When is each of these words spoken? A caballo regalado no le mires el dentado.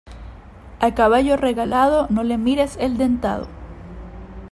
A 0.79 0.95
caballo 0.95 1.37
regalado 1.37 2.07
no 2.09 2.23
le 2.23 2.39
mires 2.39 2.75
el 2.79 2.97
dentado. 2.97 3.47